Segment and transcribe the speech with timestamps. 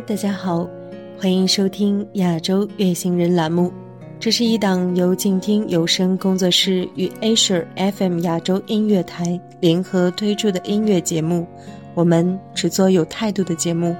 [0.00, 0.68] 大家好，
[1.16, 3.72] 欢迎收听亚洲乐星人栏目。
[4.18, 11.46] 这是一档由静听有声工作室与 Asia FM 亚洲音乐台联合推出的音乐节目。
[11.94, 13.94] 我们只做有态度的节目。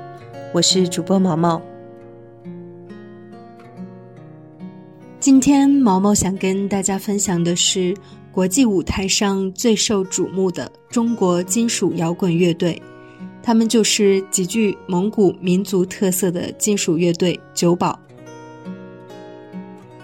[0.52, 1.62] 我是主播毛毛。
[5.20, 7.96] 今天毛毛想跟大家分享的是
[8.32, 12.82] 国际舞台上最受瞩目的中国金属摇滚乐队。
[13.44, 17.98] 他们就是极具蒙古民族特色的金属乐队九宝。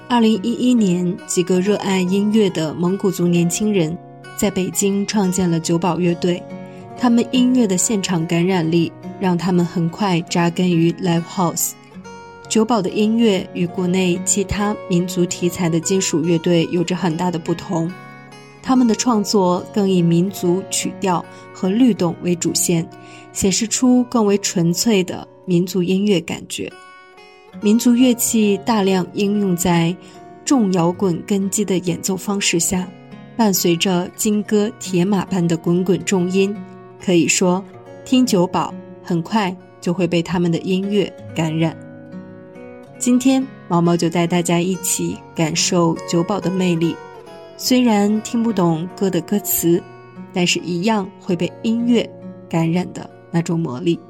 [0.07, 3.97] 二零一一年，几个热爱音乐的蒙古族年轻人
[4.37, 6.43] 在北京创建了九宝乐队。
[6.99, 11.71] 他们音乐的现场感染力让他们很快扎根于 live house。
[12.47, 17.91] 九宝的音乐与国内其他民族题材的金属乐队有着很大的不同。
[18.63, 22.89] 他们的创作更以民族曲调和律动为主线，
[23.33, 26.71] 显示出更为纯粹的民族音乐感觉。
[27.61, 29.95] 民族乐器大量应用在
[30.45, 32.89] 重摇滚根基的演奏方式下，
[33.37, 36.55] 伴随着金戈铁马般的滚滚重音，
[37.05, 37.65] 可以说，
[38.05, 41.77] 听九宝很快就会被他们的音乐感染。
[42.99, 46.95] 今天，毛毛就带大家一起感受九宝的魅力。
[47.63, 49.83] 虽然听不懂歌的歌词，
[50.33, 52.09] 但是一样会被音乐
[52.49, 54.01] 感染的那种魔力。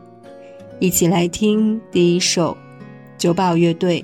[0.79, 2.57] 一起来听第一首
[3.19, 4.01] 九宝乐队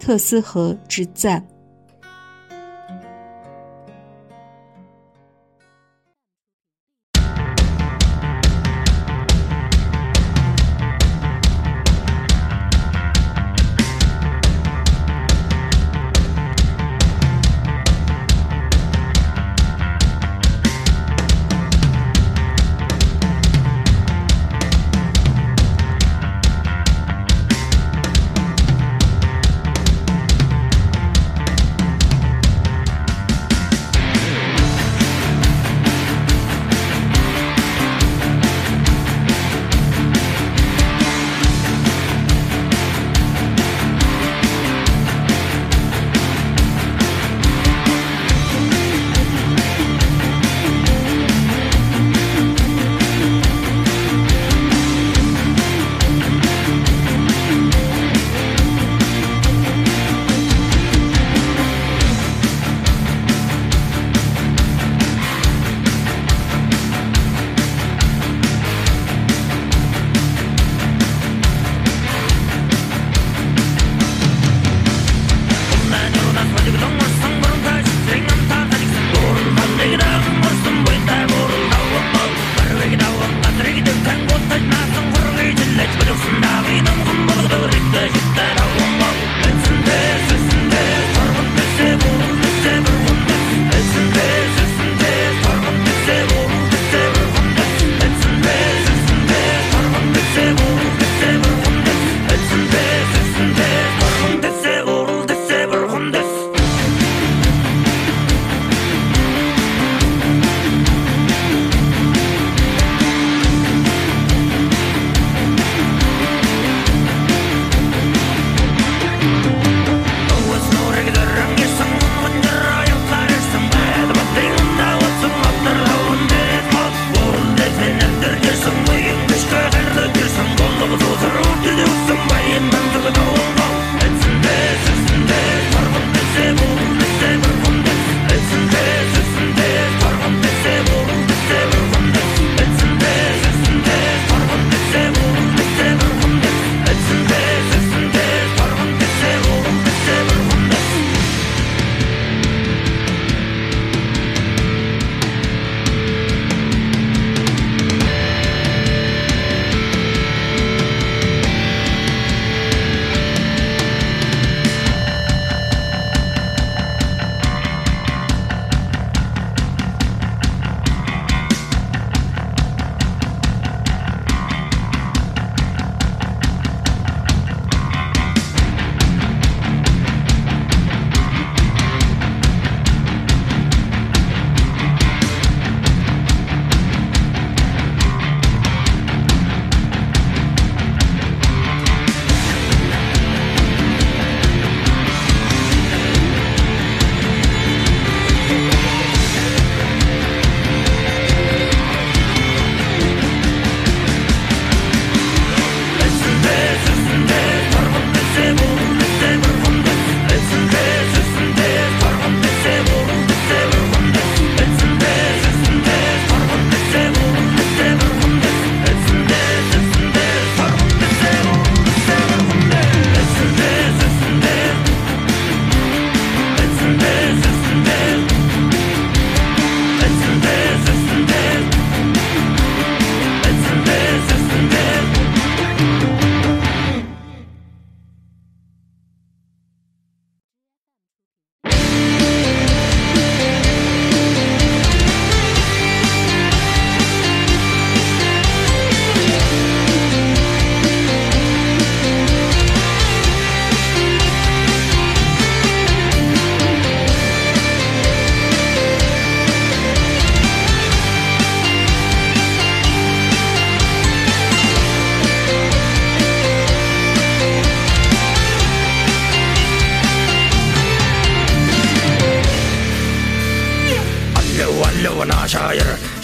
[0.04, 1.40] 《特斯河之赞》。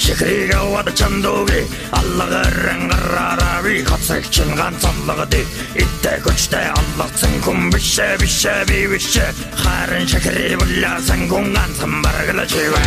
[0.04, 1.62] шихрийгавад чандууги
[2.00, 5.42] аллагаарангаараави хацагчин ганцаллагади
[5.84, 9.32] иттэй көчтэй аллацсан хүн бишээ бишээ би бишээ
[9.64, 12.84] харин шихрий булаасан хүн ганцхан бараглаж ивэ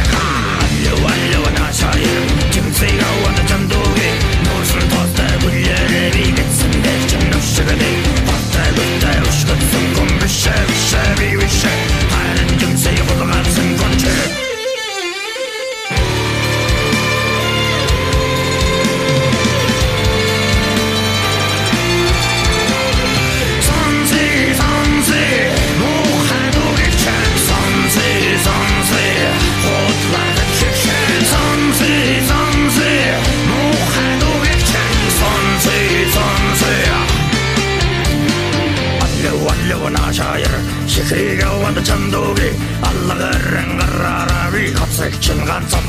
[0.93, 2.05] алло алло нашай
[2.53, 4.11] чимсийгавад чандууги
[4.45, 7.93] нуусан тостай булярэ би гэтсэн дэвчин нушгади
[8.29, 11.79] баттай баттай ушгатсан хүн бишээ бишээ би бишээ
[12.13, 14.40] харин чимсий булаасан хүн чээ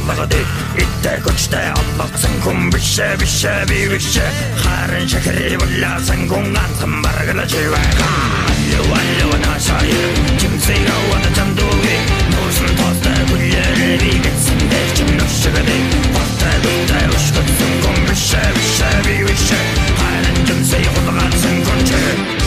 [0.02, 0.36] olmadı
[0.76, 4.32] İtte güçte atlaksın kum bişe bişe bir bişe
[4.62, 8.52] Karın şekeri bullasın kungan kımbar gülücü ve kan
[8.82, 11.96] Allı allı naşayı kimse yavadı çanduği
[12.32, 15.76] Nursun tosta gülleri bir gitsin der kim nuşu gıdı
[16.14, 19.60] Tosta gütte uşkutsun kum bişe bişe bir bişe
[19.98, 22.41] Karın kimse yavadı kansın kunçu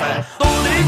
[0.00, 0.87] 哎，动力。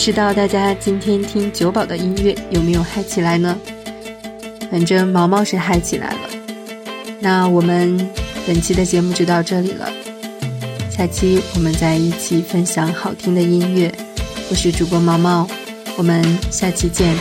[0.00, 3.54] 不知道大家今天听九宝的音乐有没有嗨起来呢？
[4.70, 6.30] 反正毛毛是嗨起来了。
[7.20, 8.08] 那我们
[8.46, 9.92] 本期的节目就到这里了，
[10.90, 13.94] 下期我们再一起分享好听的音乐。
[14.48, 15.46] 我是主播毛毛，
[15.98, 17.14] 我们下期见。